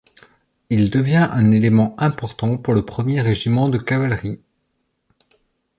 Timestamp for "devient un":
0.89-1.51